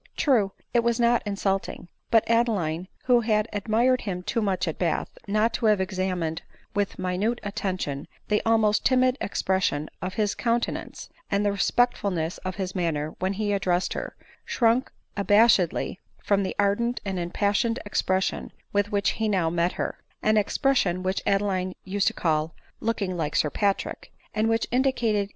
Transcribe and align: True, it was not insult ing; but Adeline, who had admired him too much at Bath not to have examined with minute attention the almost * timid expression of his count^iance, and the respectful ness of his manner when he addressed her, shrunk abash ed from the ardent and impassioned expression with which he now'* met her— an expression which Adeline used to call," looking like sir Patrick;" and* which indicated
True, 0.17 0.51
it 0.73 0.79
was 0.79 0.99
not 0.99 1.21
insult 1.27 1.69
ing; 1.69 1.87
but 2.09 2.27
Adeline, 2.27 2.87
who 3.05 3.19
had 3.19 3.47
admired 3.53 4.01
him 4.01 4.23
too 4.23 4.41
much 4.41 4.67
at 4.67 4.79
Bath 4.79 5.15
not 5.27 5.53
to 5.53 5.67
have 5.67 5.79
examined 5.79 6.41
with 6.73 6.97
minute 6.97 7.39
attention 7.43 8.07
the 8.27 8.41
almost 8.43 8.83
* 8.83 8.83
timid 8.83 9.15
expression 9.21 9.91
of 10.01 10.15
his 10.15 10.33
count^iance, 10.33 11.09
and 11.29 11.45
the 11.45 11.51
respectful 11.51 12.09
ness 12.09 12.39
of 12.39 12.55
his 12.55 12.73
manner 12.73 13.11
when 13.19 13.33
he 13.33 13.53
addressed 13.53 13.93
her, 13.93 14.15
shrunk 14.43 14.91
abash 15.15 15.59
ed 15.59 15.97
from 16.23 16.41
the 16.41 16.55
ardent 16.57 16.99
and 17.05 17.19
impassioned 17.19 17.77
expression 17.85 18.51
with 18.73 18.91
which 18.91 19.11
he 19.11 19.29
now'* 19.29 19.51
met 19.51 19.73
her— 19.73 19.99
an 20.23 20.35
expression 20.35 21.03
which 21.03 21.21
Adeline 21.27 21.73
used 21.83 22.07
to 22.07 22.13
call," 22.13 22.55
looking 22.79 23.15
like 23.15 23.35
sir 23.35 23.51
Patrick;" 23.51 24.11
and* 24.33 24.49
which 24.49 24.65
indicated 24.71 25.29